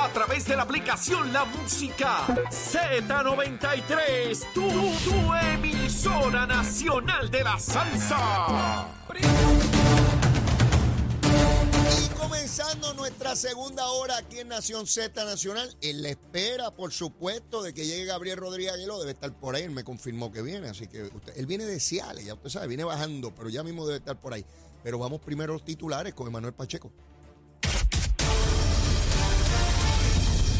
[0.00, 4.52] A través de la aplicación La Música Z93.
[4.54, 8.88] Tu, tu emisora nacional de la salsa.
[12.02, 17.62] Y comenzando nuestra segunda hora aquí en Nación Z Nacional, en la espera, por supuesto,
[17.62, 20.68] de que llegue Gabriel Rodríguez Aguiló, debe estar por ahí, él me confirmó que viene,
[20.68, 23.98] así que él viene de Ciales, ya usted sabe, viene bajando, pero ya mismo debe
[23.98, 24.46] estar por ahí.
[24.82, 26.90] Pero vamos primero los titulares con Emanuel Pacheco.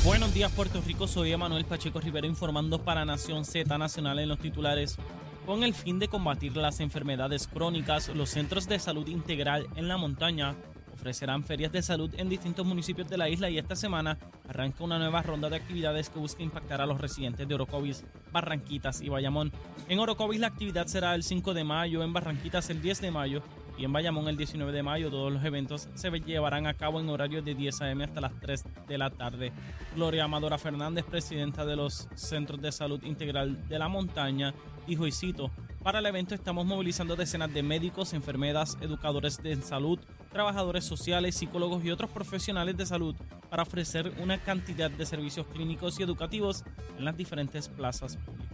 [0.03, 4.39] Buenos días Puerto Rico, soy Emanuel Pacheco Rivera informando para Nación Z Nacional en los
[4.39, 4.97] titulares.
[5.45, 9.99] Con el fin de combatir las enfermedades crónicas, los centros de salud integral en la
[9.99, 10.57] montaña
[10.95, 14.99] ofrecerán ferias de salud en distintos municipios de la isla y esta semana arranca una
[14.99, 18.03] nueva ronda de actividades que busca impactar a los residentes de Orocovis,
[18.33, 19.53] Barranquitas y Bayamón.
[19.89, 23.43] En Orocovis la actividad será el 5 de mayo, en Barranquitas el 10 de mayo
[23.81, 25.11] y en Bayamón el 19 de mayo.
[25.11, 28.05] Todos los eventos se llevarán a cabo en horarios de 10 a.m.
[28.05, 29.53] hasta las 3 de la tarde.
[29.97, 34.53] Gloria Amadora Fernández, presidenta de los Centros de Salud Integral de la Montaña,
[34.87, 35.51] dijo y cito,
[35.83, 39.99] para el evento estamos movilizando decenas de médicos, enfermeras, educadores de salud,
[40.31, 43.17] trabajadores sociales, psicólogos y otros profesionales de salud
[43.49, 46.65] para ofrecer una cantidad de servicios clínicos y educativos
[46.99, 48.50] en las diferentes plazas públicas.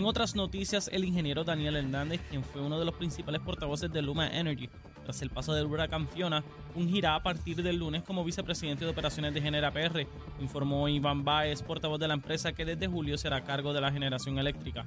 [0.00, 4.00] En otras noticias, el ingeniero Daniel Hernández, quien fue uno de los principales portavoces de
[4.00, 4.70] Luma Energy
[5.04, 9.34] tras el paso del huracán Fiona, fungirá a partir del lunes como vicepresidente de operaciones
[9.34, 10.06] de Genera PR,
[10.40, 13.92] informó Iván Baez, portavoz de la empresa que desde julio será a cargo de la
[13.92, 14.86] generación eléctrica.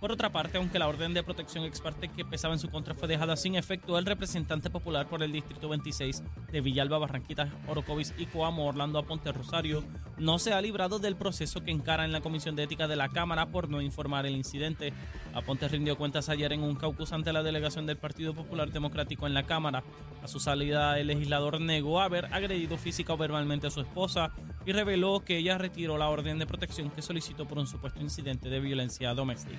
[0.00, 2.94] Por otra parte, aunque la orden de protección ex parte que pesaba en su contra
[2.94, 8.14] fue dejada sin efecto, el representante popular por el Distrito 26 de Villalba, Barranquitas, Orocovis
[8.18, 9.82] y Coamo, Orlando Aponte Rosario,
[10.18, 13.08] no se ha librado del proceso que encara en la Comisión de Ética de la
[13.08, 14.92] Cámara por no informar el incidente.
[15.34, 19.34] Aponte rindió cuentas ayer en un caucus ante la delegación del Partido Popular Democrático en
[19.34, 19.82] la Cámara.
[20.22, 24.30] A su salida, el legislador negó haber agredido física o verbalmente a su esposa
[24.66, 28.48] y reveló que ella retiró la orden de protección que solicitó por un supuesto incidente
[28.48, 29.58] de violencia doméstica.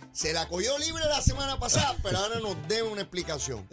[0.13, 3.67] Se la cogió libre la semana pasada, pero ahora nos debe una explicación.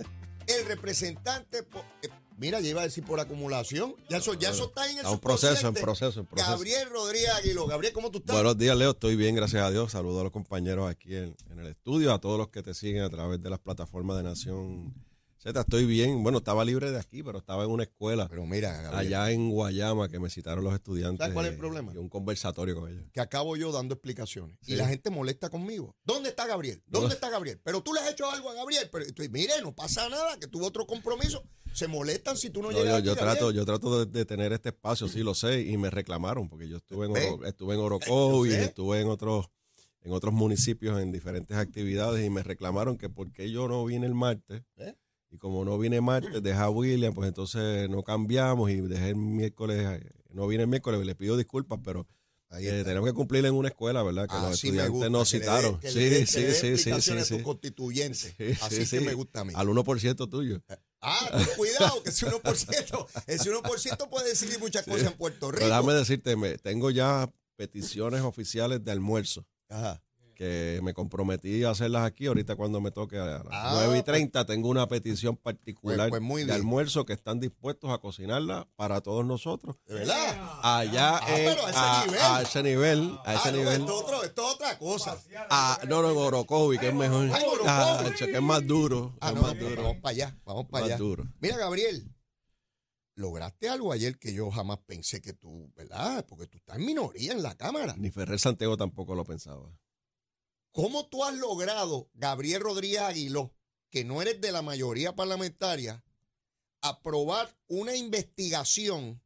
[0.46, 1.58] El representante,
[2.02, 3.94] eh, mira, ya iba a decir por acumulación.
[4.08, 6.50] Ya eso, ya eso está en el un proceso, en proceso, en proceso.
[6.50, 7.66] Gabriel Rodríguez Aguiló.
[7.66, 8.36] Gabriel, ¿cómo tú estás?
[8.36, 8.92] Buenos días, Leo.
[8.92, 9.92] Estoy bien, gracias a Dios.
[9.92, 13.02] Saludo a los compañeros aquí en, en el estudio, a todos los que te siguen
[13.02, 14.94] a través de las plataformas de Nación
[15.38, 15.60] Z.
[15.60, 16.22] Estoy bien.
[16.22, 19.50] Bueno, estaba libre de aquí, pero estaba en una escuela Pero mira, Gabriel, allá en
[19.50, 21.18] Guayama que me citaron los estudiantes.
[21.20, 21.92] ¿Sabes cuál es el eh, problema?
[21.94, 23.04] y un conversatorio con ellos.
[23.12, 24.58] que acabo yo dando explicaciones.
[24.66, 25.94] Y la gente molesta conmigo.
[26.04, 26.82] ¿Dónde está Gabriel?
[26.86, 27.14] ¿Dónde No.
[27.14, 27.60] está Gabriel?
[27.62, 28.88] Pero tú le has hecho algo a Gabriel.
[28.90, 31.42] Pero tú, mire, no pasa nada, que tuvo otro compromiso.
[31.72, 34.24] Se molestan si tú no, No, llegas yo, aquí, yo trato, yo trato de, de
[34.24, 37.12] tener este espacio, sí lo sé, y me reclamaron porque yo estuve en.
[37.12, 37.80] Oro- estuve en
[38.20, 39.46] Oroco y estuve en otros
[40.02, 44.14] en otros municipios en diferentes actividades y me reclamaron que porque yo no vine el
[44.14, 44.96] martes ¿Ve?
[45.30, 49.16] Y como no vine martes dejé a William, pues entonces no cambiamos y dejé el
[49.16, 52.06] miércoles, eh, no vine el miércoles, le pido disculpas, pero
[52.52, 54.26] eh, tenemos que cumplir en una escuela, ¿verdad?
[54.26, 55.78] Que los Así me estudiantes gusta, nos citaron.
[55.80, 57.34] que le Sí, que sí, le sí, sí, sí, sí.
[57.34, 58.34] tus constituyentes.
[58.38, 59.00] Sí, Así sí, que sí.
[59.00, 59.52] me gusta a mí.
[59.54, 60.62] Al 1% tuyo.
[61.02, 65.60] Ah, cuidado, que ese 1%, ese 1% puede decir muchas cosas en Puerto Rico.
[65.62, 69.46] Pero déjame decirte, me, tengo ya peticiones oficiales de almuerzo.
[69.68, 70.02] Ajá.
[70.38, 72.26] Que me comprometí a hacerlas aquí.
[72.26, 76.22] Ahorita cuando me toque a las Ah, 9 y 30 tengo una petición particular Pues-
[76.24, 79.74] pues de almuerzo que están dispuestos a cocinarla para todos nosotros.
[79.88, 80.50] ¿De verdad?
[80.62, 82.20] Allá Ah, en- pero a ese a, nivel.
[82.22, 83.80] a ese nivel, a ese Ah, no, nivel.
[83.80, 85.18] esto, es otra cosa.
[85.50, 87.28] Ah, no, no, en Orocovi, que es mejor.
[87.32, 87.42] Ay.
[87.66, 89.16] Ah, che, que es más duro.
[89.20, 89.82] Ah, es no, más no, duro.
[89.82, 90.96] vamos para allá, vamos para allá.
[90.98, 91.24] duro.
[91.40, 92.14] Mira, Gabriel,
[93.16, 96.24] lograste algo ayer que yo jamás pensé que tú, ¿verdad?
[96.28, 97.96] Porque tú estás en minoría en la Cámara.
[97.98, 99.68] Ni Ferrer Santiago tampoco lo pensaba.
[100.78, 103.52] ¿Cómo tú has logrado, Gabriel Rodríguez Aguiló,
[103.90, 106.04] que no eres de la mayoría parlamentaria,
[106.80, 109.20] aprobar una investigación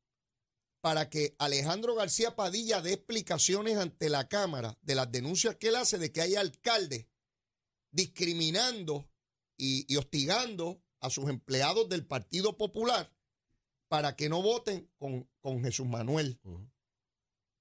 [0.80, 5.76] para que Alejandro García Padilla dé explicaciones ante la Cámara de las denuncias que él
[5.76, 7.06] hace de que hay alcaldes
[7.90, 9.10] discriminando
[9.58, 13.14] y, y hostigando a sus empleados del Partido Popular
[13.88, 16.40] para que no voten con, con Jesús Manuel.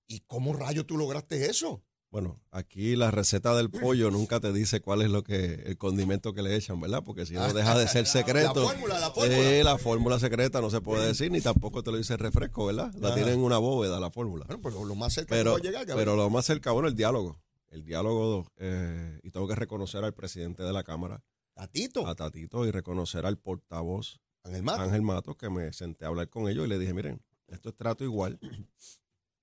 [0.08, 1.84] ¿Y cómo rayo tú lograste eso?
[2.12, 6.34] Bueno, aquí la receta del pollo nunca te dice cuál es lo que el condimento
[6.34, 7.04] que le echan, ¿verdad?
[7.06, 8.64] Porque si no deja de ser secreto.
[8.64, 9.38] La fórmula, la fórmula.
[9.38, 12.66] Sí, la fórmula secreta no se puede decir, ni tampoco te lo dice el refresco,
[12.66, 12.94] ¿verdad?
[12.96, 13.16] La Ajá.
[13.16, 14.44] tienen en una bóveda, la fórmula.
[14.46, 16.96] Bueno, pero lo más cerca que Pero, a llegar, pero lo más cerca, bueno, el
[16.96, 17.40] diálogo.
[17.70, 21.24] El diálogo, eh, y tengo que reconocer al presidente de la Cámara,
[21.54, 24.82] Tatito, a Tatito, y reconocer al portavoz Ángel Mato.
[24.82, 27.76] Ángel Mato, que me senté a hablar con ellos y le dije, miren, esto es
[27.78, 28.38] trato igual,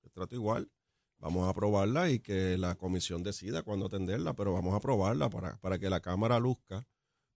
[0.03, 0.70] es trato igual,
[1.19, 5.56] vamos a aprobarla y que la comisión decida cuándo atenderla, pero vamos a aprobarla para,
[5.59, 6.87] para que la Cámara luzca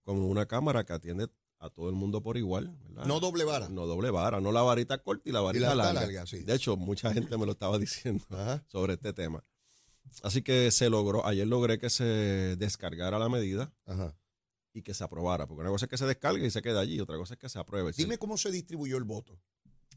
[0.03, 1.27] como una Cámara que atiende
[1.59, 2.77] a todo el mundo por igual.
[2.83, 3.05] ¿verdad?
[3.05, 3.69] No doble vara.
[3.69, 6.01] No doble vara, no la varita corta y la varita la larga.
[6.01, 6.39] larga, sí.
[6.43, 8.63] De hecho, mucha gente me lo estaba diciendo Ajá.
[8.67, 9.43] sobre este tema.
[10.21, 12.03] Así que se logró, ayer logré que se
[12.57, 14.13] descargara la medida Ajá.
[14.73, 16.99] y que se aprobara, porque una cosa es que se descargue y se quede allí,
[16.99, 17.93] otra cosa es que se apruebe.
[17.95, 19.39] Dime cómo se distribuyó el voto.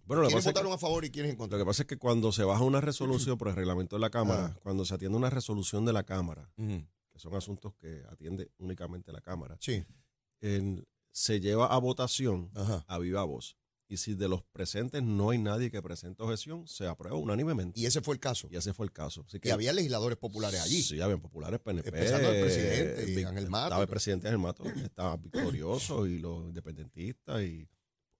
[0.06, 1.64] Bueno, lo que, ¿Quiénes pasa es que, votaron a favor y quiénes en lo que
[1.64, 4.60] pasa es que cuando se baja una resolución por el reglamento de la Cámara, Ah.
[4.62, 9.20] cuando se atiende una resolución de la Cámara, que son asuntos que atiende únicamente la
[9.20, 9.84] Cámara, Sí.
[10.40, 12.84] en- se lleva a votación Ajá.
[12.86, 13.56] a viva voz.
[13.88, 17.78] Y si de los presentes no hay nadie que presente objeción, se aprueba unánimemente.
[17.80, 18.48] Y ese fue el caso.
[18.50, 19.24] Y ese fue el caso.
[19.28, 20.82] Así que Y había legisladores populares allí.
[20.82, 21.88] Sí, habían populares PNP.
[21.88, 23.66] Empezando el presidente Ángel Mato.
[23.66, 27.68] Estaba el presidente Ángel Mato, estaba victorioso y los independentistas y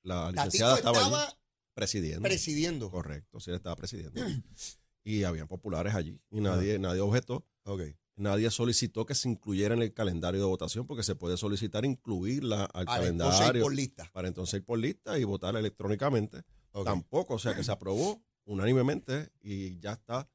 [0.05, 1.35] la Tatito licenciada estaba, estaba allí
[1.77, 2.23] presidiendo.
[2.23, 2.91] presidiendo.
[2.91, 4.21] Correcto, sí, él estaba presidiendo.
[5.05, 7.47] y habían populares allí y nadie, nadie objetó.
[7.65, 7.83] Ok.
[8.17, 12.65] Nadie solicitó que se incluyera en el calendario de votación porque se puede solicitar incluirla
[12.65, 14.11] al Para entonces ir calendario por lista.
[14.13, 16.43] para entonces ir por lista y votar electrónicamente.
[16.85, 20.29] Tampoco, o sea que se aprobó unánimemente y ya está,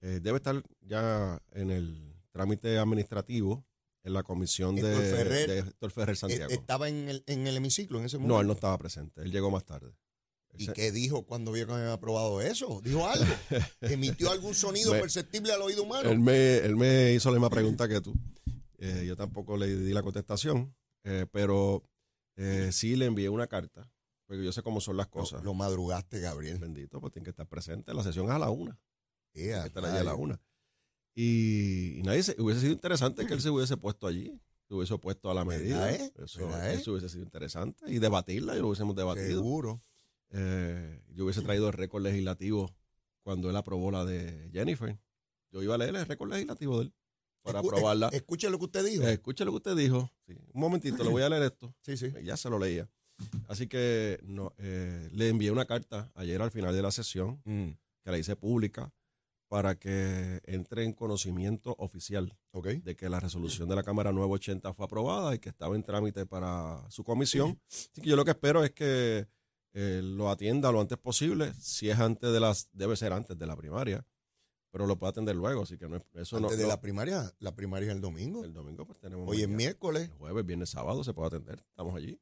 [0.00, 3.64] eh, debe estar ya en el trámite administrativo
[4.04, 6.50] en la comisión de Ferrer, de Héctor Ferrer Eh, Santiago.
[6.50, 8.34] Estaba en el, en el hemiciclo en ese momento.
[8.34, 9.92] no, él no estaba presente, él llegó más tarde.
[10.56, 12.80] ¿Y qué dijo cuando vio que habían aprobado eso?
[12.84, 13.24] ¿Dijo algo?
[13.80, 16.10] ¿Emitió algún sonido Me- perceptible al oído humano?
[16.10, 18.14] él, me, él me hizo la misma pregunta que tú.
[18.78, 21.82] Eh, yo tampoco le di la contestación, eh, pero
[22.36, 23.90] eh, sí le envié una carta,
[24.26, 25.42] porque yo sé cómo son las cosas.
[25.42, 26.58] lo madrugaste, Gabriel.
[26.58, 27.94] Bendito, pues tiene que estar presente.
[27.94, 28.78] La sesión es a la una.
[29.34, 30.40] Estar allí a la una.
[31.14, 34.94] Y, y nadie se, hubiese sido interesante que él se hubiese puesto allí, se hubiese
[34.94, 35.84] opuesto a la medida.
[35.86, 36.12] ¿Verdad, eh?
[36.24, 36.74] Eso, ¿Verdad, eh?
[36.76, 37.84] eso hubiese sido interesante.
[37.90, 39.28] Y debatirla, y lo hubiésemos debatido.
[39.40, 39.80] Seguro.
[40.32, 42.70] Eh, yo hubiese traído el récord legislativo
[43.22, 44.98] cuando él aprobó la de Jennifer.
[45.50, 46.94] Yo iba a leer el récord legislativo de él
[47.42, 48.08] para Escu- aprobarla.
[48.08, 49.02] es- Escuche lo que usted dijo.
[49.06, 50.10] Escuche lo que usted dijo.
[50.26, 51.74] Sí, un momentito, le voy a leer esto.
[51.82, 52.12] sí, sí.
[52.24, 52.88] Ya se lo leía.
[53.46, 57.68] Así que no, eh, le envié una carta ayer al final de la sesión Mm,
[58.04, 58.92] que la hice pública
[59.48, 62.68] para que entre en conocimiento oficial ok.
[62.68, 66.24] de que la resolución de la Cámara 980 fue aprobada y que estaba en trámite
[66.26, 67.60] para su comisión.
[67.70, 69.26] Así que yo lo que espero es que
[69.74, 71.52] eh, lo atienda lo antes posible.
[71.60, 74.06] Si es antes de las, debe ser antes de la primaria,
[74.70, 75.62] pero lo puede atender luego.
[75.62, 76.46] Así que no, es- eso no.
[76.46, 78.44] Antes de no- la primaria, la primaria es el domingo.
[78.44, 79.28] el domingo pues tenemos.
[79.28, 80.04] Hoy es miércoles.
[80.04, 81.64] El jueves, viernes, sábado se puede atender.
[81.70, 82.18] Estamos allí.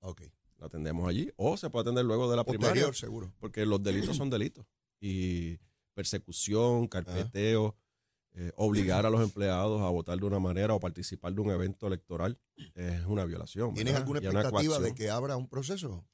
[0.00, 0.22] Ok.
[0.58, 1.30] Lo atendemos allí.
[1.36, 2.68] O se puede atender luego de la primaria.
[2.86, 3.32] Posterior, seguro.
[3.40, 4.64] porque los delitos son delitos.
[5.00, 5.58] Y
[5.94, 7.76] persecución, carpeteo,
[8.34, 11.86] eh, obligar a los empleados a votar de una manera o participar de un evento
[11.86, 12.38] electoral
[12.74, 13.74] es una violación.
[13.74, 14.02] ¿Tienes ¿verdad?
[14.02, 16.04] alguna expectativa de que abra un proceso?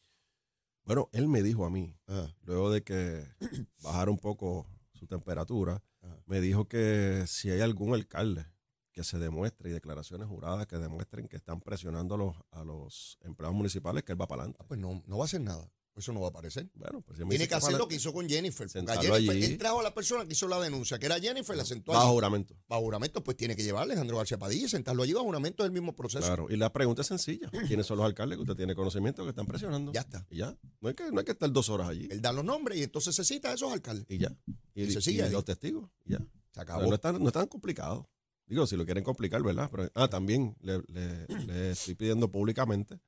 [0.88, 3.22] Bueno, él me dijo a mí, Ah, luego de que
[3.82, 6.16] bajara un poco su temperatura, Ajá.
[6.24, 8.46] me dijo que si hay algún alcalde
[8.92, 13.18] que se demuestre y declaraciones juradas que demuestren que están presionando a los, a los
[13.20, 14.64] empleados municipales, que él va para adelante.
[14.66, 15.70] pues no, no va a hacer nada.
[15.98, 16.68] Eso no va a aparecer.
[16.74, 18.68] Bueno, pues Tiene que hacer lo que hizo con Jennifer.
[18.72, 19.44] Porque a Jennifer, allí.
[19.44, 22.04] él trajo a la persona que hizo la denuncia, que era Jennifer, la sentó Bajo
[22.06, 22.12] allí.
[22.14, 22.54] juramento.
[22.68, 25.64] Bajo juramento, pues tiene que llevar a Alejandro García Padilla y sentarlo allí bajo juramento
[25.64, 26.24] es el mismo proceso.
[26.26, 27.50] Claro, y la pregunta es sencilla.
[27.66, 29.92] ¿Quiénes son los alcaldes que usted tiene conocimiento que están presionando?
[29.92, 30.26] Ya está.
[30.30, 30.56] Y ya.
[30.80, 32.06] No hay que, no hay que estar dos horas allí.
[32.10, 34.06] Él da los nombres y entonces se cita a esos alcaldes.
[34.08, 34.32] Y ya.
[34.74, 35.90] Y, Y se sigue y los testigos.
[36.06, 36.18] y ya.
[36.18, 36.82] Se O sea, acabó.
[36.86, 38.08] no, es tan, no es tan complicado.
[38.46, 39.68] Digo, si lo quieren complicar, ¿verdad?
[39.70, 42.98] Pero, ah, también le, le- le estoy pidiendo públicamente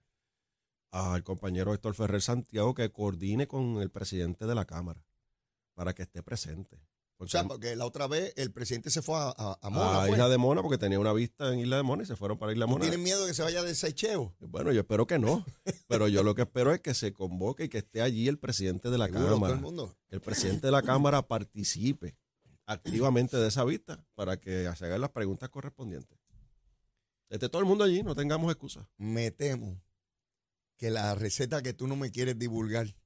[0.92, 5.04] al compañero Héctor Ferrer Santiago que coordine con el presidente de la Cámara
[5.74, 6.76] para que esté presente.
[6.76, 10.02] o Porque sea, porque la otra vez el presidente se fue a, a, a Mona.
[10.02, 10.10] a.
[10.10, 12.52] Isla de Mona, porque tenía una vista en Isla de Mona y se fueron para
[12.52, 12.82] Isla de ¿Tú Mona.
[12.82, 14.34] tienes miedo de que se vaya de Seicheo?
[14.40, 15.44] Bueno, yo espero que no,
[15.88, 18.90] pero yo lo que espero es que se convoque y que esté allí el presidente
[18.90, 19.96] de la Seguro, todo Cámara, el mundo.
[20.08, 22.16] que el presidente de la Cámara participe
[22.66, 26.18] activamente de esa vista para que se hagan las preguntas correspondientes.
[27.28, 28.86] Esté todo el mundo allí, no tengamos excusas.
[28.96, 29.80] Me temo
[30.80, 32.96] que la receta que tú no me quieres divulgar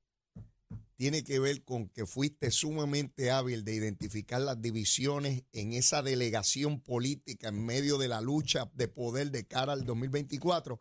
[0.94, 6.80] tiene que ver con que fuiste sumamente hábil de identificar las divisiones en esa delegación
[6.80, 10.80] política en medio de la lucha de poder de cara al 2024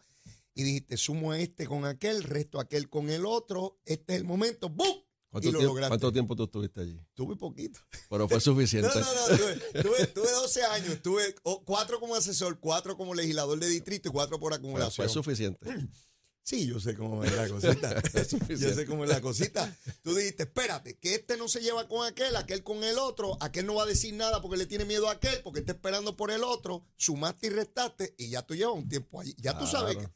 [0.54, 4.20] y dijiste, sumo a este con aquel, resto a aquel con el otro, este es
[4.20, 4.96] el momento, ¡bum!
[5.32, 7.02] ¿Cuánto, Y lo tiempo, cuánto tiempo tú estuviste allí?
[7.16, 7.80] Tuve poquito.
[8.08, 8.88] Pero fue suficiente.
[8.94, 13.16] No, no, no, tuve, tuve, tuve 12 años, tuve oh, cuatro como asesor, cuatro como
[13.16, 15.08] legislador de distrito y cuatro por acumulación.
[15.08, 15.68] fue suficiente.
[16.46, 18.02] Sí, yo sé cómo es la cosita.
[18.50, 19.74] yo sé cómo es la cosita.
[20.02, 23.66] Tú dijiste, espérate, que este no se lleva con aquel, aquel con el otro, aquel
[23.66, 26.32] no va a decir nada porque le tiene miedo a aquel, porque está esperando por
[26.32, 29.34] el otro, sumaste y restaste y ya tú llevas un tiempo allí.
[29.40, 30.10] Ya tú sabes, que-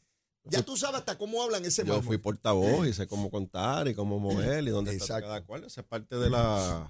[0.44, 3.94] ya tú sabes hasta cómo hablan ese Yo fui portavoz y sé cómo contar y
[3.94, 5.26] cómo mover y dónde está Exacto.
[5.28, 5.64] cada cual.
[5.64, 6.86] Esa es parte de la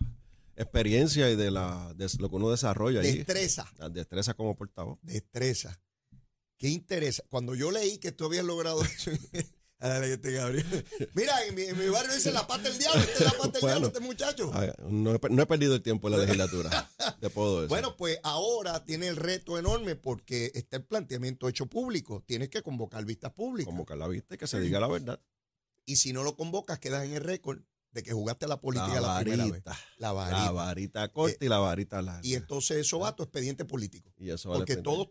[0.56, 3.18] experiencia y de, la, de lo que uno desarrolla ahí.
[3.18, 4.98] Destreza, Las destrezas como portavoz.
[5.02, 5.80] destreza.
[6.58, 7.22] ¿Qué interesa?
[7.30, 9.10] Cuando yo leí que tú habías logrado eso.
[9.80, 10.66] Este Gabriel.
[11.14, 13.00] Mira, en mi, en mi barrio dice la pata del diablo.
[13.00, 13.68] Este es la pata del Bueno.
[13.76, 14.52] diablo, este muchacho.
[14.88, 16.90] No he, no he perdido el tiempo en la legislatura.
[17.20, 17.68] Te puedo decir.
[17.68, 22.24] Bueno, pues ahora tiene el reto enorme porque está el planteamiento hecho público.
[22.26, 23.68] Tienes que convocar vistas públicas.
[23.70, 25.20] convocar la vista y que se diga la verdad.
[25.86, 27.60] Y si no lo convocas, quedas en el récord
[27.92, 29.52] de que jugaste la política La la, primera vez.
[29.64, 29.78] varita.
[29.98, 31.08] La La varita.
[31.12, 32.20] corta y la varita larga.
[32.24, 34.12] Y entonces eso va a tu expediente político.
[34.18, 35.08] Y eso Porque todos,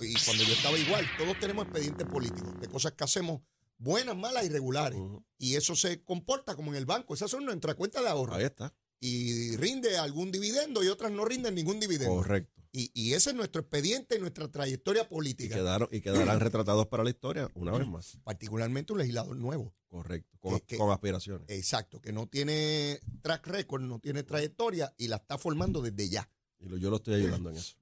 [0.00, 3.40] y cuando yo estaba igual, todos tenemos expedientes políticos de cosas que hacemos
[3.78, 4.98] buenas, malas y regulares.
[5.38, 7.14] Y eso se comporta como en el banco.
[7.14, 8.34] Esas son nuestras cuentas de ahorro.
[8.34, 8.74] Ahí está.
[9.00, 12.14] Y rinde algún dividendo y otras no rinden ningún dividendo.
[12.16, 12.52] Correcto.
[12.72, 15.54] Y, y ese es nuestro expediente y nuestra trayectoria Y, política.
[15.56, 18.18] quedaron, y quedarán retratados para la historia una vez más.
[18.24, 19.74] particularmente un legislador nuevo.
[19.88, 20.36] Correcto.
[20.38, 21.48] Con, Que- que- con aspiraciones.
[21.48, 26.28] Exacto, que no tiene track record, no tiene trayectoria y la está formando desde ya.
[26.60, 27.76] Y lo- yo lo estoy ayudando en eso.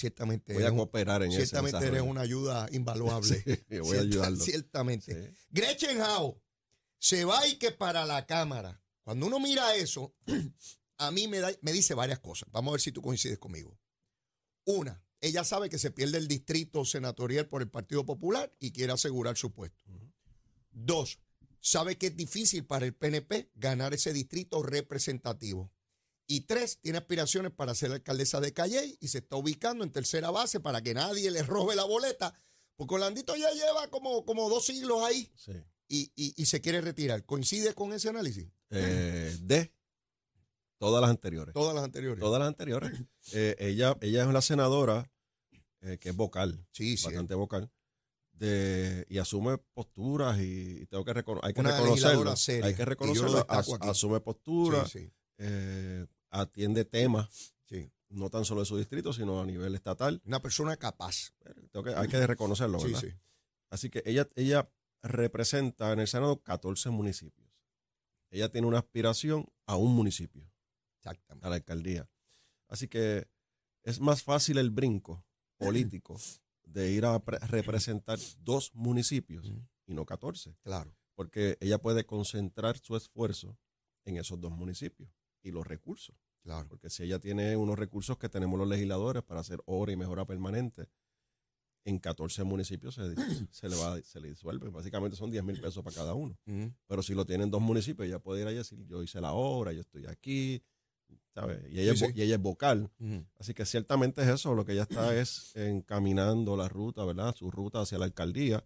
[0.00, 3.42] Ciertamente, Voy a cooperar en ciertamente ese eres una ayuda invaluable.
[3.44, 4.44] Sí, voy a Cierta- ayudarlo.
[4.44, 5.12] Ciertamente.
[5.28, 5.34] Sí.
[5.50, 6.40] Gretchen Howe
[6.98, 8.82] se va y que para la Cámara.
[9.02, 10.14] Cuando uno mira eso,
[10.98, 12.48] a mí me, da, me dice varias cosas.
[12.50, 13.78] Vamos a ver si tú coincides conmigo.
[14.64, 18.94] Una, ella sabe que se pierde el distrito senatorial por el Partido Popular y quiere
[18.94, 19.84] asegurar su puesto.
[20.70, 21.18] Dos,
[21.60, 25.70] sabe que es difícil para el PNP ganar ese distrito representativo.
[26.32, 30.30] Y tres, tiene aspiraciones para ser alcaldesa de Calley y se está ubicando en tercera
[30.30, 32.32] base para que nadie le robe la boleta,
[32.76, 35.52] porque Orlandito ya lleva como, como dos siglos ahí Sí.
[35.88, 37.24] y, y- y se quiere retirar.
[37.26, 38.46] ¿Coincide con ese análisis?
[38.70, 39.74] Eh, de
[40.78, 41.52] todas las anteriores.
[41.52, 42.20] Todas las anteriores.
[42.20, 42.92] Todas las anteriores.
[43.32, 45.10] Eh, ella, ella es una senadora
[45.82, 47.04] eh, que es vocal, Sí, sí.
[47.06, 47.70] bastante vocal,
[48.32, 52.36] de, y asume posturas y, tengo que recono- hay que reconocerlo.
[52.36, 53.44] seria, Hay que reconocerlo.
[53.48, 57.90] as- asume posturas, Sí, sí, eh, atiende temas, sí.
[58.08, 60.20] no tan solo de su distrito, sino a nivel estatal.
[60.24, 61.32] Una persona capaz.
[61.70, 63.00] Tengo que- hay que reconocerlo, Sí, ¿verdad?
[63.00, 63.08] sí.
[63.70, 64.68] Así que ella, ella
[65.02, 67.48] representa en el Senado 14 municipios.
[68.30, 70.50] Ella tiene una aspiración a un municipio,
[70.98, 71.46] Exactamente.
[71.46, 72.08] a la alcaldía.
[72.68, 73.28] Así que
[73.82, 75.24] es más fácil el brinco
[75.56, 76.16] político
[76.64, 79.52] de ir a pre- representar dos municipios
[79.86, 80.96] y no 14, Claro.
[81.14, 83.56] porque ella puede concentrar su esfuerzo
[84.04, 85.10] en esos dos municipios
[85.42, 86.16] y los recursos.
[86.42, 86.68] Claro.
[86.68, 90.24] Porque si ella tiene unos recursos que tenemos los legisladores para hacer obra y mejora
[90.26, 90.88] permanente,
[91.84, 93.14] en 14 municipios se,
[93.50, 94.68] se le va se le disuelve.
[94.70, 96.38] Básicamente son 10 mil pesos para cada uno.
[96.86, 99.32] Pero si lo tienen dos municipios, ella puede ir ahí y decir, yo hice la
[99.32, 100.62] obra, yo estoy aquí,
[101.34, 101.60] ¿sabes?
[101.70, 102.12] Y ella, Sí, sí.
[102.14, 102.90] y ella es vocal.
[103.38, 107.34] Así que ciertamente es eso, lo que ella está es encaminando la ruta, ¿verdad?
[107.34, 108.64] Su ruta hacia la alcaldía.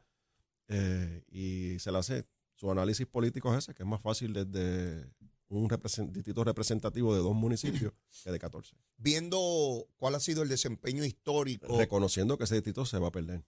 [0.69, 2.25] eh, y se la hace.
[2.57, 5.11] Su análisis político es ese, que es más fácil desde
[5.59, 7.93] un represen- distrito representativo de dos municipios
[8.25, 8.77] que de 14.
[8.97, 11.79] Viendo cuál ha sido el desempeño histórico.
[11.79, 13.45] Reconociendo que ese distrito se va a perder,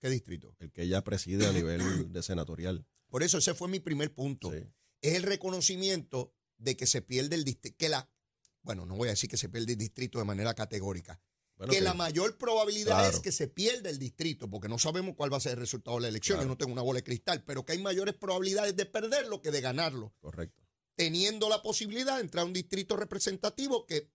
[0.00, 0.54] ¿Qué distrito?
[0.60, 1.80] el que ella preside a nivel
[2.12, 2.86] de senatorial.
[3.08, 4.52] Por eso ese fue mi primer punto.
[4.52, 4.58] Sí.
[5.00, 7.76] Es el reconocimiento de que se pierde el distrito.
[7.78, 8.10] Que la,
[8.62, 11.20] bueno, no voy a decir que se pierde el distrito de manera categórica.
[11.56, 13.16] Bueno, que que- la mayor probabilidad Claro.
[13.16, 15.96] es que se pierda el distrito, porque no sabemos cuál va a ser el resultado
[15.96, 16.36] de la elección.
[16.36, 16.46] Claro.
[16.46, 19.50] Yo no tengo una bola de cristal, pero que hay mayores probabilidades de perderlo que
[19.50, 20.14] de ganarlo.
[20.20, 20.62] correcto.
[20.98, 24.10] Teniendo la posibilidad de entrar a un distrito representativo que,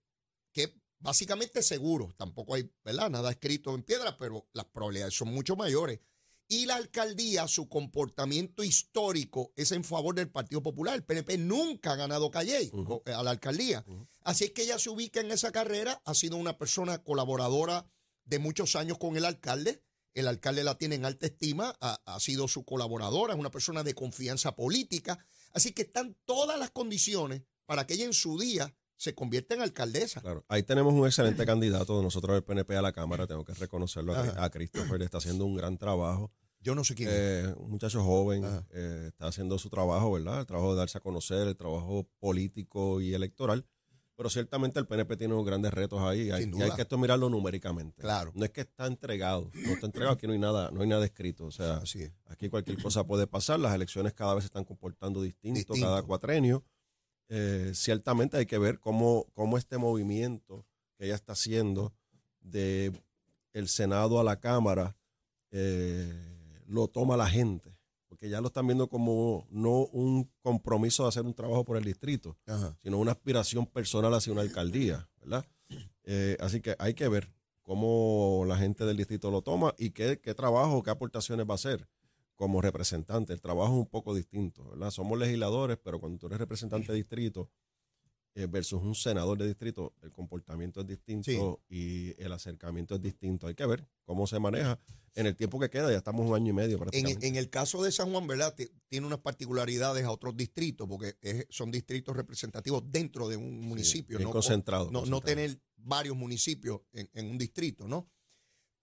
[0.52, 2.12] que básicamente seguro.
[2.18, 3.08] Tampoco hay, ¿verdad?
[3.08, 6.00] Nada escrito en piedra, pero las probabilidades son mucho mayores.
[6.46, 10.94] Y la alcaldía, su comportamiento histórico es en favor del Partido Popular.
[10.94, 13.02] El PNP nunca ha ganado Calle Ujú.
[13.06, 13.82] a la alcaldía.
[14.20, 17.86] Así es que ella se ubica en esa carrera, ha sido una persona colaboradora
[18.26, 19.82] de muchos años con el alcalde.
[20.12, 23.82] El alcalde la tiene en alta estima, ha, ha sido su colaboradora, es una persona
[23.82, 25.18] de confianza política.
[25.54, 29.62] Así que están todas las condiciones para que ella en su día se convierta en
[29.62, 30.20] alcaldesa.
[30.20, 33.54] Claro, ahí tenemos un excelente candidato de nosotros del PNP a la Cámara, tengo que
[33.54, 36.30] reconocerlo a, a Christopher, está haciendo un gran trabajo.
[36.60, 37.14] Yo no sé quién es.
[37.14, 40.40] Eh, un muchacho joven, eh, está haciendo su trabajo, ¿verdad?
[40.40, 43.66] El trabajo de darse a conocer, el trabajo político y electoral.
[44.16, 47.28] Pero ciertamente el PNP tiene unos grandes retos ahí hay, y hay que esto mirarlo
[47.28, 48.00] numéricamente.
[48.00, 48.30] Claro.
[48.34, 51.04] No es que está entregado, no está entregado, aquí no hay nada, no hay nada
[51.04, 51.46] escrito.
[51.46, 52.12] O sea, Así es.
[52.26, 55.84] aquí cualquier cosa puede pasar, las elecciones cada vez se están comportando distinto, Distinto.
[55.86, 56.64] cada cuatrenio.
[57.28, 60.64] Eh, ciertamente hay que ver cómo, cómo este movimiento
[60.96, 61.92] que ella está haciendo
[62.40, 62.92] de
[63.52, 64.96] el Senado a la Cámara
[65.50, 66.12] eh,
[66.66, 67.73] lo toma la gente,
[68.24, 71.84] porque ya lo están viendo como no un compromiso de hacer un trabajo por el
[71.84, 72.74] distrito, Ajá.
[72.82, 75.44] sino una aspiración personal hacia una alcaldía, ¿verdad?
[76.04, 80.20] Eh, así que hay que ver cómo la gente del distrito lo toma y qué,
[80.22, 81.86] qué trabajo, qué aportaciones va a hacer
[82.34, 83.34] como representante.
[83.34, 84.90] El trabajo es un poco distinto, ¿verdad?
[84.90, 87.50] Somos legisladores, pero cuando tú eres representante de distrito
[88.36, 93.46] eh, versus un senador de distrito, el comportamiento es distinto y el acercamiento es distinto.
[93.46, 94.78] Hay que ver cómo se maneja
[95.14, 95.90] en el tiempo que queda.
[95.90, 97.26] Ya estamos un año y medio En, prácticamente.
[97.28, 98.54] en el caso de San Juan, ¿verdad?
[98.54, 103.60] Ti- Tiene unas particularidades a otros distritos, porque es- son distritos representativos dentro de un
[103.60, 104.32] municipio, bien ¿no?
[104.32, 108.08] concentrado, No, no tener varios municipios en, en un distrito, ¿no?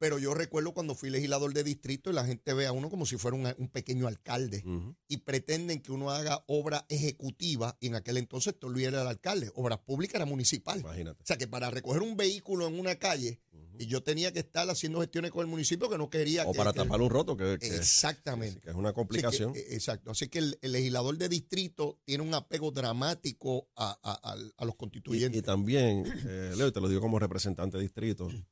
[0.01, 3.05] Pero yo recuerdo cuando fui legislador de distrito y la gente ve a uno como
[3.05, 4.63] si fuera un, un pequeño alcalde
[5.08, 9.51] y pretenden que uno haga obra ejecutiva y en aquel entonces te olvidara el alcalde.
[9.53, 10.79] Obras públicas era municipal.
[10.79, 11.22] Imagínate.
[11.22, 13.41] O sea que para recoger un vehículo en una calle
[13.77, 16.58] y yo tenía que estar haciendo gestiones con el municipio que no quería O que-
[16.58, 18.60] para que- tapar un roto, que, que- Exactamente.
[18.60, 19.53] que es una Así complicación.
[19.55, 20.10] eh, exacto.
[20.10, 24.65] Así que el, el legislador de distrito tiene un apego dramático a, a- a- a
[24.65, 25.38] los constituyentes.
[25.39, 28.27] y también, eh, Leo, te lo digo como representante de distrito,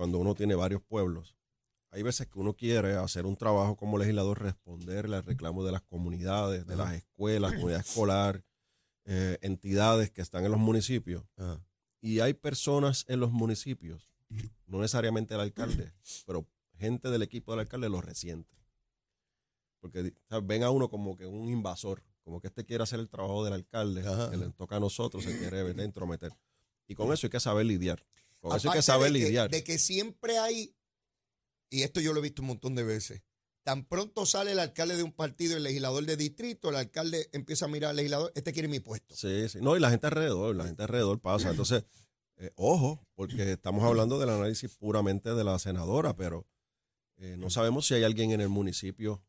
[0.00, 1.36] cuando uno tiene varios pueblos,
[1.90, 5.82] hay veces que uno quiere hacer un trabajo como legislador, responderle al reclamo de las
[5.82, 8.42] comunidades, de las escuelas, comunidad escolar,
[9.04, 11.22] eh, entidades que están en los municipios.
[11.36, 11.62] Ajá.
[12.00, 14.10] Y hay personas en los municipios,
[14.66, 15.92] no necesariamente el alcalde,
[16.24, 16.46] pero
[16.78, 18.56] gente del equipo del alcalde lo resiente.
[19.80, 20.46] Porque ¿sabes?
[20.46, 23.52] ven a uno como que un invasor, como que este quiere hacer el trabajo del
[23.52, 24.30] alcalde, Ajá.
[24.30, 25.84] que le toca a nosotros, se quiere ¿verdad?
[25.84, 26.32] entrometer.
[26.88, 28.02] Y con eso hay que saber lidiar.
[28.40, 29.50] Con eso hay Aparte que saber de lidiar.
[29.50, 30.74] de que siempre hay,
[31.70, 33.22] y esto yo lo he visto un montón de veces,
[33.62, 37.66] tan pronto sale el alcalde de un partido, el legislador de distrito, el alcalde empieza
[37.66, 39.14] a mirar al legislador, este quiere mi puesto.
[39.14, 39.58] Sí, sí.
[39.60, 41.50] No, y la gente alrededor, la gente alrededor pasa.
[41.50, 41.84] Entonces,
[42.38, 46.46] eh, ojo, porque estamos hablando del análisis puramente de la senadora, pero
[47.18, 49.22] eh, no sabemos si hay alguien en el municipio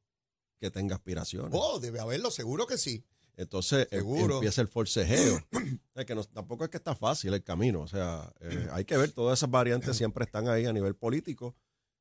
[0.59, 1.51] que tenga aspiraciones.
[1.53, 3.03] Oh, debe haberlo, seguro que sí.
[3.37, 4.35] Entonces em- Seguro.
[4.35, 5.39] empieza el forcejeo.
[6.07, 7.81] Que no- tampoco es que está fácil el camino.
[7.81, 11.55] O sea, eh, hay que ver, todas esas variantes siempre están ahí a nivel político.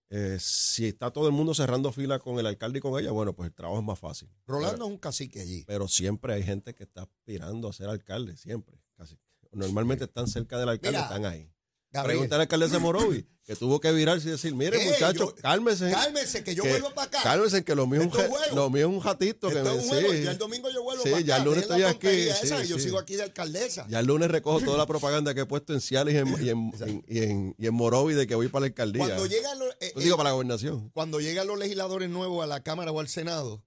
[0.09, 3.35] Eh, si está todo el mundo cerrando fila con el alcalde y con ella, bueno,
[3.35, 4.29] pues el trabajo es más fácil.
[4.47, 5.65] Rolando es un cacique allí.
[5.67, 8.81] Pero siempre hay gente que está aspirando a ser alcalde, siempre.
[8.97, 9.19] Casi.
[9.53, 11.53] Normalmente están cerca del alcalde, Mira, están ahí.
[11.93, 15.91] Pregúntale al alcalde de Morovi, que tuvo que virarse y decir, mire Eh, muchachos, cálmese.
[15.91, 17.21] cálmese, que yo que- vuelvo para acá.
[17.23, 19.49] Cálmese, que lo mío, es un lo mío es un ratito.
[19.49, 20.23] Que me, sí.
[20.23, 21.43] ya el domingo yo vuelvo Sí, para ya acá.
[21.43, 22.09] el lunes estoy aquí,
[22.47, 23.87] sí, Yo sigo aquí de alcaldesa.
[23.89, 26.49] Ya el lunes recojo toda la propaganda que he puesto en Ciales y en, y
[26.51, 29.05] en, y en- y en Morovi de que voy para la alcaldía.
[29.07, 30.91] Cuando llegan los, eh, Yo digo eh, para la gobernación.
[30.95, 33.65] cuando llegan los legisladores nuevos a la Cámara o al Senado,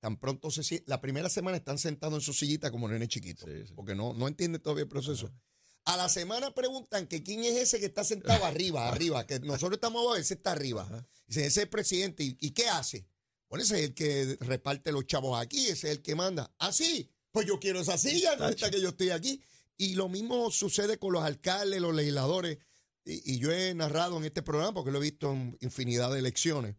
[0.00, 3.94] tan pronto se la primera semana están sentados en su sillita como nene chiquito, porque
[3.94, 5.30] no, no entienden todavía el proceso.
[5.84, 9.76] A la semana preguntan que quién es ese que está sentado arriba, arriba, que nosotros
[9.76, 10.88] estamos abajo, ese está arriba.
[11.26, 12.22] Dicen, ese es el presidente.
[12.22, 13.06] ¿Y, y qué hace?
[13.48, 16.54] Bueno, ese es el que reparte los chavos aquí, ese es el que manda.
[16.58, 19.42] Ah, sí, pues yo quiero esa silla, no está que yo estoy aquí.
[19.76, 22.58] Y lo mismo sucede con los alcaldes, los legisladores.
[23.04, 26.20] Y, y yo he narrado en este programa, porque lo he visto en infinidad de
[26.20, 26.76] elecciones,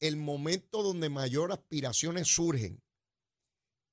[0.00, 2.82] el momento donde mayor aspiraciones surgen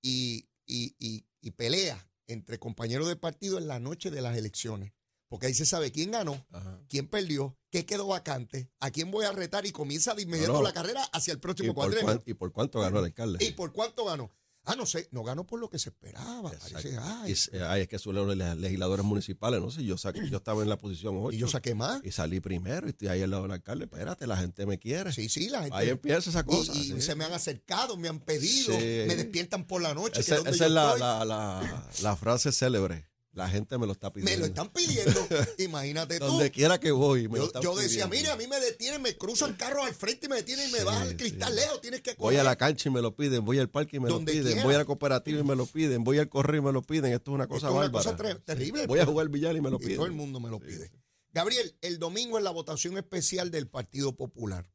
[0.02, 4.94] y, y, y, y peleas entre compañeros de partido en la noche de las elecciones.
[5.28, 6.82] Porque ahí se sabe quién ganó, Ajá.
[6.90, 10.58] quién perdió, qué quedó vacante, a quién voy a retar y comienza de inmediato No,
[10.60, 10.64] no.
[10.64, 12.24] la carrera hacia el ¿Y próximo cuadrenio.
[12.26, 13.46] ¿Y por cuánto ganó el alcalde?
[13.46, 14.32] ¿Y por cuánto ganó?
[14.72, 16.52] Ah, no sé, no ganó por lo que se esperaba.
[16.52, 19.84] Parece, ay, Y s- eh, ay, es que son los le- legisladores municipales, no sé,
[19.84, 22.02] yo, saqué- yo estaba en la posición 8 y yo saqué más.
[22.04, 23.86] y salí primero y estoy ahí al lado del alcalde.
[23.86, 25.12] Espérate, la gente me quiere.
[25.12, 25.76] Sí, sí, la gente.
[25.76, 26.72] Ahí empieza esa cosa.
[26.76, 27.02] y sí.
[27.02, 28.86] se me han acercado, me han pedido, Sí.
[29.08, 30.20] me despiertan por la noche.
[30.22, 33.09] Esa, que es la, la, la frase célebre.
[33.32, 34.32] La gente me lo está pidiendo.
[34.32, 35.28] me lo están pidiendo.
[35.60, 36.26] Imagínate tú.
[36.26, 37.28] Donde quiera que voy.
[37.28, 38.16] Me lo Yo, están yo decía, pidiendo.
[38.16, 40.80] mire, a mí me detienen, me cruzan carros al frente y me detienen y me
[40.80, 41.16] Sí, bajan el sí.
[41.18, 43.98] cristal lejos, tienes que Voy a la cancha y me lo piden, voy al parque
[43.98, 44.66] y me Donde lo piden, quiera.
[44.66, 47.14] voy a la cooperativa y me lo piden, voy al correo y me lo piden.
[47.14, 48.18] Esto es una cosa Esto es una bárbara.
[48.34, 48.88] cosa terrible.
[48.88, 49.96] Voy a jugar billar y me lo y piden.
[49.98, 50.92] todo el mundo me lo pide.
[51.32, 54.72] Gabriel, el domingo es la votación especial del Partido Popular.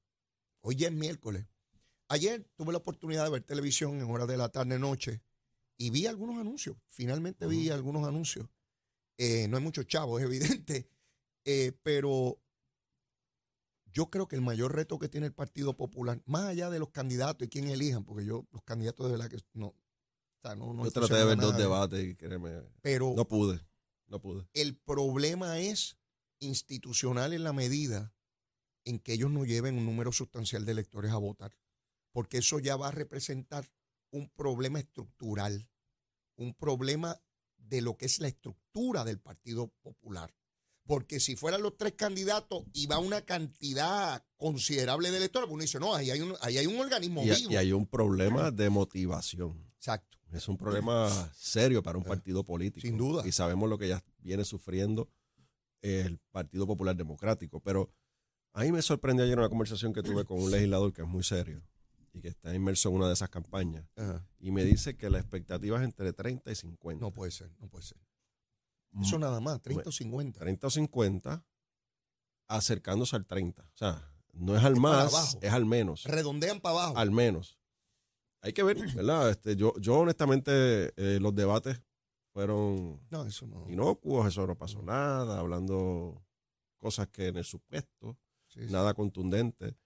[0.60, 1.44] Hoy es miércoles.
[2.08, 5.20] Ayer tuve la oportunidad de ver televisión en horas de la tarde noche
[5.76, 6.76] y vi algunos anuncios.
[6.88, 8.48] Finalmente vi algunos anuncios.
[9.18, 10.88] Eh, no hay muchos chavos, es evidente.
[11.44, 12.40] Eh, pero
[13.92, 16.90] yo creo que el mayor reto que tiene el Partido Popular, más allá de los
[16.90, 19.68] candidatos y quién elijan, porque yo, los candidatos de verdad que no.
[19.68, 19.76] o
[20.42, 23.60] sea, no, no Yo traté de ver dos debates y créeme, Pero no pude.
[24.08, 24.48] no pude.
[24.52, 25.96] El problema es
[26.40, 28.12] institucional en la medida
[28.84, 31.56] en que ellos no lleven un número sustancial de electores a votar,
[32.10, 33.70] porque eso ya va a representar
[34.14, 35.68] un problema estructural,
[36.36, 37.20] un problema
[37.58, 40.32] de lo que es la estructura del Partido Popular.
[40.86, 45.62] Porque si fueran los tres candidatos y va una cantidad considerable de electores, pues uno
[45.62, 47.50] dice, no, ahí hay un, ahí hay un organismo Y, vivo.
[47.50, 49.66] y hay un problema de motivación.
[49.76, 50.18] Exacto.
[50.32, 52.86] Es un problema serio para un partido político.
[52.86, 53.26] Eh, sin duda.
[53.26, 55.08] Y sabemos lo que ya viene sufriendo
[55.80, 57.60] el Partido Popular Democrático.
[57.60, 57.90] Pero
[58.52, 61.22] a mí me sorprendió ayer una conversación que tuve con un legislador que es muy
[61.24, 61.62] serio
[62.14, 63.84] y que está inmerso en una de esas campañas.
[63.96, 64.26] Ajá.
[64.38, 67.04] Y me dice que la expectativa es entre 30 y 50.
[67.04, 67.98] No puede ser, no puede ser.
[68.92, 70.38] Mm, Eso nada más, 30 o 50.
[70.40, 71.44] 30 o 50
[72.48, 73.62] acercándose al 30.
[73.62, 76.04] O sea, no es al Es más, es al menos.
[76.04, 76.96] Redondean para abajo.
[76.98, 77.58] Al menos.
[78.40, 79.30] Hay que ver, ¿verdad?
[79.30, 81.80] Este, yo, yo honestamente, eh, los debates
[82.32, 83.68] fueron No, eso no.
[83.68, 86.22] inocuos, eso no pasó nada, hablando
[86.78, 88.72] cosas que en el supuesto, Sí, sí.
[88.72, 89.76] nada contundente.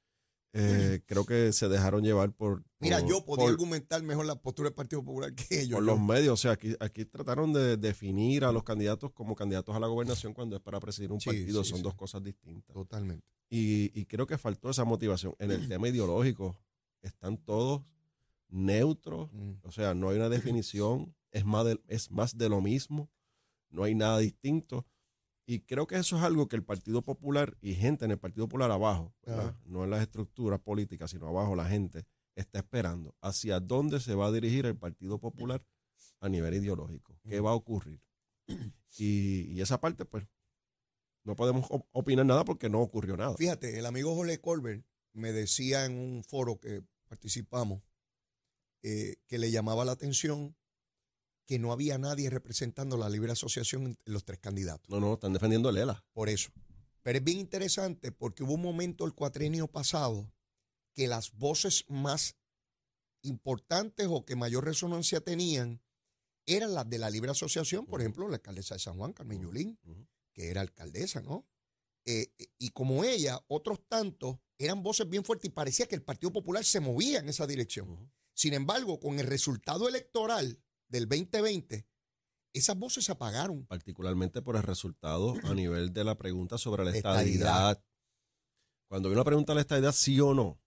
[0.60, 4.36] Eh, creo que se dejaron llevar por, Mira, por- yo podía por- argumentar mejor la
[4.40, 5.76] postura del Partido Popular que ellos.
[5.76, 6.32] por los medios.
[6.32, 10.34] O sea, aquí, aquí trataron de definir a los candidatos como candidatos a la gobernación
[10.34, 11.62] cuando es para presidir un Sí, partido.
[11.64, 11.82] sí, Son sí.
[11.84, 12.74] dos cosas distintas.
[12.74, 13.24] Totalmente.
[13.50, 15.34] Y, y creo que faltó esa motivación.
[15.38, 16.56] En el tema ideológico
[17.02, 17.82] están todos
[18.48, 19.52] neutros, Mm.
[19.62, 23.10] o sea, no hay una definición, es más de, es más de lo mismo,
[23.70, 24.86] no hay nada distinto.
[25.50, 28.46] Y creo que eso es algo que el Partido Popular y gente en el Partido
[28.46, 29.14] Popular abajo,
[29.64, 34.26] no en las estructuras políticas, sino abajo la gente está esperando hacia dónde se va
[34.26, 35.64] a dirigir el Partido Popular
[36.20, 37.98] a nivel ideológico, qué va a ocurrir.
[38.98, 40.26] Y, y esa parte, pues,
[41.24, 43.34] no podemos op- opinar nada porque no ocurrió nada.
[43.34, 44.84] Fíjate, el amigo Jorge Colbert
[45.14, 47.80] me decía en un foro que participamos
[48.82, 50.54] eh, que le llamaba la atención
[51.48, 54.86] que no había nadie representando la libre asociación en los tres candidatos.
[54.90, 56.04] No, no, están defendiendo el ELA.
[56.12, 56.50] Por eso.
[57.02, 60.30] Pero es bien interesante porque hubo un momento el cuatrenio pasado
[60.94, 62.36] que las voces más
[63.22, 65.80] importantes o que mayor resonancia tenían
[66.44, 69.78] eran las de la libre asociación, por ejemplo, la alcaldesa de San Juan, Carmen Yulín,
[70.34, 71.46] que era alcaldesa, ¿no?
[72.04, 76.02] Eh, eh, y como ella, otros tantos eran voces bien fuertes y parecía que el
[76.02, 78.12] Partido Popular se movía en esa dirección.
[78.34, 81.86] Sin embargo, con el resultado electoral del 2020,
[82.52, 83.66] esas voces se apagaron.
[83.66, 87.70] particularmente por el resultado a nivel de la pregunta sobre la Estadidad.
[87.72, 87.84] estadidad.
[88.88, 90.58] Cuando vino la pregunta de la estadidad, sí o no,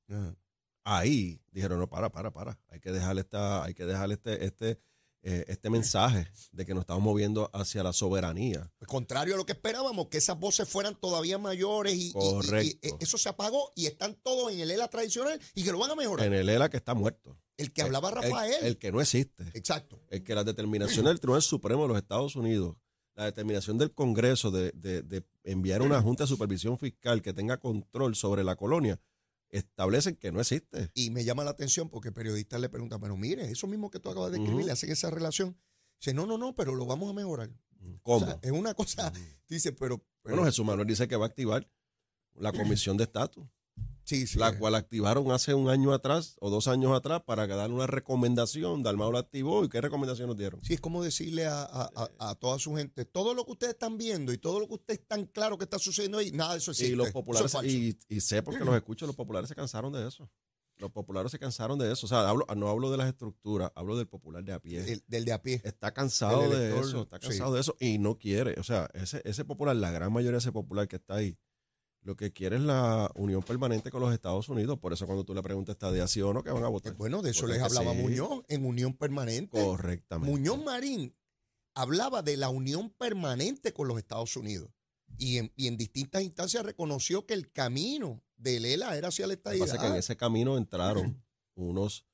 [0.84, 2.60] ahí dijeron, no, para, para, para.
[2.69, 4.79] Hay que dejar esta, hay que dejar este, este,
[5.23, 8.71] eh, este mensaje de que nos estamos moviendo hacia la soberanía.
[8.77, 12.10] Pues, contrario a lo que esperábamos, que esas voces fueran todavía mayores y, y- y-
[12.10, 12.88] y, Correcto.
[12.88, 15.91] eh, eso se apagó y están todos en el ELA tradicional y que lo van
[15.91, 16.25] a mejorar.
[16.27, 17.38] En el ELA que está muerto.
[17.62, 18.54] El que hablaba El- Rafael.
[18.65, 19.43] El, que no existe.
[19.54, 20.00] Exacto.
[20.10, 22.76] El que la determinación del Tribunal Supremo de los Estados Unidos,
[23.15, 27.58] la determinación del Congreso de, de- de enviar una Junta de Supervisión Fiscal que tenga
[27.58, 29.00] control sobre la colonia,
[29.50, 30.91] establecen que no existe.
[30.93, 34.10] Y me llama la atención porque periodistas le preguntan, pero mire, eso mismo que tú
[34.10, 34.65] acabas de escribir, Ujú.
[34.67, 35.58] le hacen esa relación.
[36.00, 37.50] Dice, no, no, no, pero lo vamos a mejorar.
[38.02, 38.26] ¿Cómo?
[38.26, 39.12] O sea, es una cosa,
[39.50, 39.97] dice, pero...
[40.24, 41.67] pero- Bueno, Jesús Manuel dice que va a activar
[42.36, 42.52] la
[42.88, 43.45] comisión de estatus,
[44.17, 47.71] sí, sí, la cual activaron hace un año atrás o dos años atrás para dar
[47.71, 48.84] una recomendación.
[48.84, 50.63] Dalmau la activó y qué recomendación nos dieron.
[50.63, 53.74] Sí, es como decirle a, a- a- a toda su gente, todo lo que ustedes
[53.74, 56.58] están viendo y todo lo que ustedes están claro que está sucediendo ahí, nada de
[56.60, 56.93] eso existe.
[56.93, 60.08] y los populares, es y, y sé porque los escucho, los populares se cansaron de
[60.08, 60.30] eso.
[60.78, 62.08] Los populares se cansaron de eso.
[62.08, 64.82] O sea, hablo, no hablo de las estructuras, hablo del popular de a pie.
[64.82, 65.62] del, del de a pie.
[65.63, 67.28] está cansado de eso, está sí.
[67.28, 68.60] cansado de eso y no quiere.
[68.60, 71.38] O sea, ese, ese popular, la gran mayoría de ese popular que está ahí,
[72.03, 74.79] lo que quiere es la unión permanente con los Estados Unidos.
[74.79, 76.93] Por eso cuando tú le preguntas esta día sí o no, que van a votar.
[76.93, 77.99] Bueno, de eso les hablaba sí.
[77.99, 79.61] Muñoz en unión permanente.
[79.61, 80.31] Correctamente.
[80.31, 81.15] Muñoz Marín
[81.73, 84.69] hablaba de la unión permanente con los Estados Unidos
[85.17, 89.35] y en, y en distintas instancias reconoció que el camino de Lela era hacia la
[89.35, 89.97] Lo que pasa es que en estadidad.
[89.97, 91.23] ese camino entraron
[91.55, 92.05] unos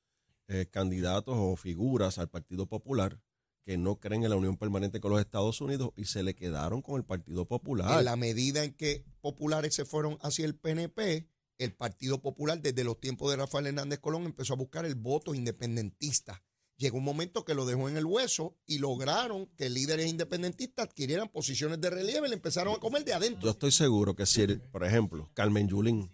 [0.48, 3.20] eh, candidatos o figuras al Partido Popular
[3.68, 6.80] que no creen en la unión permanente con los Estados Unidos y se le quedaron
[6.80, 7.98] con el Partido Popular.
[7.98, 11.28] En la medida en que populares se fueron hacia el PNP,
[11.58, 15.34] el Partido Popular, desde los tiempos de Rafael Hernández Colón, empezó a buscar el voto
[15.34, 16.42] independentista.
[16.78, 21.28] Llegó un momento que lo dejó en el hueso y lograron que líderes independentistas adquirieran
[21.28, 23.50] posiciones de relieve y le empezaron a comer de Yo adentro.
[23.50, 26.10] estoy seguro que si, el- por ejemplo, Carmen Yulín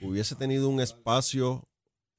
[0.00, 1.67] hubiese tenido un espacio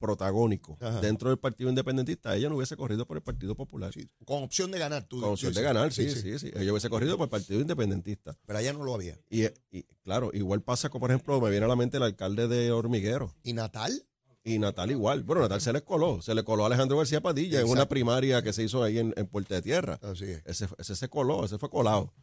[0.00, 1.00] protagónico Ajá.
[1.00, 3.92] dentro del Partido Independentista, ella no hubiese corrido por el Partido Popular.
[3.92, 5.04] Sí, con opción de ganar.
[5.04, 8.36] Tú, Con opción de ganar, sí, sí, sí, Ella hubiese corrido por el Partido Independentista.
[8.46, 9.16] Pero allá no lo había.
[9.28, 12.48] Y, y, claro, igual pasa con, por ejemplo, me viene a la mente el alcalde
[12.48, 13.36] de Hormiguero.
[13.44, 14.04] ¿Y Natal?
[14.42, 15.22] Y Natal igual.
[15.22, 16.22] Bueno, Natal se le coló.
[16.22, 19.12] Se le coló a Alejandro García Padilla en una primaria que se hizo ahí en,
[19.16, 20.00] en Puerta de Tierra.
[20.02, 20.42] Así es.
[20.46, 22.14] Ese, ese se coló, ese fue colado.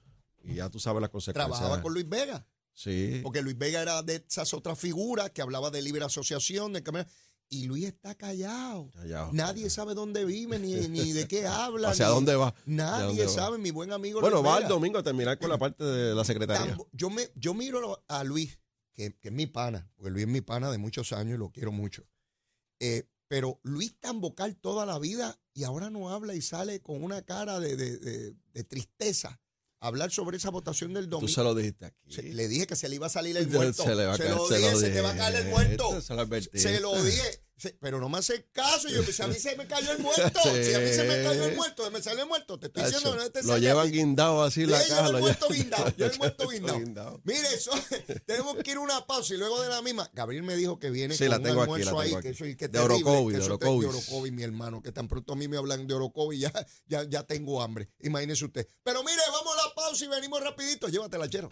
[0.44, 1.58] Y ya tú sabes las consecuencias.
[1.58, 2.48] Trabajaba con Luis Vega.
[2.74, 3.22] Sí.
[3.24, 6.84] Porque Luis Vega era de esas otras figuras que hablaba de libre asociación, de.
[7.49, 8.89] Y Luis está callado.
[8.91, 9.31] Callado.
[9.31, 11.91] Nadie sabe dónde vive ni, ni de qué habla.
[11.91, 12.53] ¿Hacia ni- dónde va?
[12.65, 15.83] Nadie sabe, mi buen amigo Bueno, Luis va el domingo a terminar con la parte
[15.83, 16.75] de la secretaría.
[16.75, 18.60] Tan- yo, me, yo miro a Luis,
[18.93, 21.49] que, que es mi pana, porque Luis es mi pana de muchos años y lo
[21.51, 22.03] quiero mucho.
[22.79, 27.03] Eh, pero Luis tan vocal toda la vida y ahora no habla y sale con
[27.03, 29.39] una cara de, de- de- de tristeza.
[29.80, 31.34] Hablar sobre esa votación del Tú domingo.
[31.34, 31.98] se lo dijiste aquí.
[32.10, 33.84] Se- le dije que se le iba a salir el Se- muerto.
[33.84, 35.48] Se le va a caer, lo se dije, lo se te va a caer el
[35.50, 36.02] muerto.
[36.02, 36.58] Se lo advertí.
[36.60, 37.44] Se lo dije.
[37.60, 38.88] Se- pero no me hace caso.
[38.88, 40.40] Yo, si a mí se me cayó el muerto.
[40.44, 40.63] Sí.
[40.63, 42.60] Si a mí se me cayó el muerto, me salió el muerto.
[42.60, 45.10] Te estoy diciendo, no te lo llevan guindado así la caja.
[45.10, 45.94] Yo el muerto guindado.
[45.98, 47.20] Yo el muerto Guindado.
[47.24, 47.72] Mire, eso,
[48.28, 50.08] tenemos que ir a una pausa y luego de la misma.
[50.13, 52.22] Gabriel me dijo que viene Sí, con la un tengo aquí, almuerzo la ahí, tengo
[52.22, 52.36] que aquí.
[52.36, 53.46] eso es que De Orocovi, que de
[53.88, 56.54] Orocovis, mi hermano, que tan pronto a mí me hablan de Orocovi ya,
[56.88, 57.90] ya, ya tengo hambre.
[58.02, 58.68] Imagínese usted.
[58.84, 59.04] Pero
[60.05, 60.88] mire, vamos a la pausa y venimos rapidito.
[60.88, 61.49] Llévatela, chero.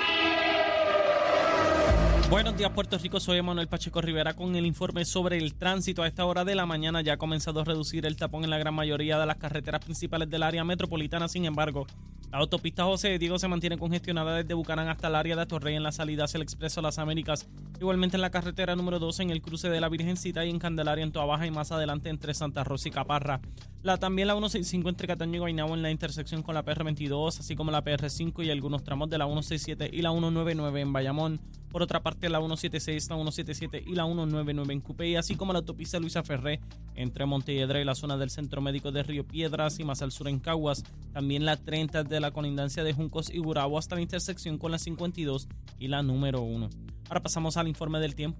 [2.27, 6.01] Buenos días Puerto Rico, soy Manuel Pacheco Rivera con el informe sobre el tránsito.
[6.01, 8.57] A esta hora de la mañana ya ha comenzado a reducir el tapón en la
[8.57, 11.27] gran mayoría de las carreteras principales del área metropolitana.
[11.27, 11.85] Sin embargo,
[12.31, 15.83] la autopista José Diego se mantiene congestionada desde Bucarán hasta el área de Torrey en
[15.83, 17.47] la salida hacia el Expreso Las Américas.
[17.79, 21.03] Igualmente en la carretera número 12 en el cruce de la Virgencita y en Candelaria
[21.03, 23.41] en Toa Baja y más adelante entre Santa Rosa y Caparra.
[23.83, 27.55] La, también la 165 entre Cataño y Guaynabo en la intersección con la PR22, así
[27.55, 31.39] como la PR5 y algunos tramos de la 167 y la 199 en Bayamón.
[31.75, 35.59] Por otra parte, la 176, la 177 y la 199 en Cupey, así como la
[35.59, 36.61] autopista Luisa Ferré
[36.95, 40.29] entre Montelledra y la zona del Centro Médico de Río Piedras y más al sur
[40.29, 40.83] en Caguas.
[41.11, 44.79] También la 30 de la colindancia de Juncos y Gurabo hasta la intersección con la
[44.79, 45.47] 52
[45.79, 46.69] y la número 1.
[47.09, 48.39] Ahora pasamos al informe del tiempo.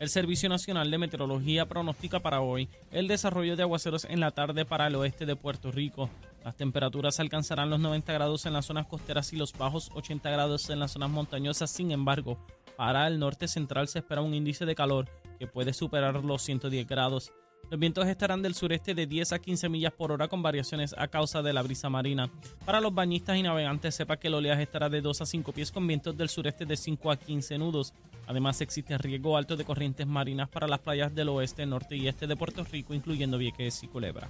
[0.00, 4.64] El Servicio Nacional de Meteorología pronostica para hoy el desarrollo de aguaceros en la tarde
[4.64, 6.08] para el oeste de Puerto Rico.
[6.42, 10.70] Las temperaturas alcanzarán los 90 grados en las zonas costeras y los bajos 80 grados
[10.70, 11.70] en las zonas montañosas.
[11.70, 12.38] Sin embargo,
[12.78, 15.06] para el norte central se espera un índice de calor
[15.38, 17.30] que puede superar los 110 grados.
[17.70, 21.06] Los vientos estarán del sureste de 10 a 15 millas por hora con variaciones a
[21.06, 22.28] causa de la brisa marina.
[22.64, 25.70] Para los bañistas y navegantes, sepa que el oleaje estará de 2 a 5 pies
[25.70, 27.94] con vientos del sureste de 5 a 15 nudos.
[28.26, 32.26] Además, existe riesgo alto de corrientes marinas para las playas del oeste, norte y este
[32.26, 34.28] de Puerto Rico, incluyendo Vieques y Culebra.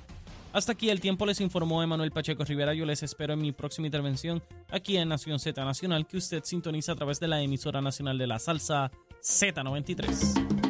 [0.53, 2.74] Hasta aquí el tiempo les informó Emanuel Pacheco Rivera.
[2.74, 6.92] Yo les espero en mi próxima intervención aquí en Nación Z Nacional, que usted sintoniza
[6.92, 8.90] a través de la emisora nacional de la salsa
[9.22, 10.69] Z93.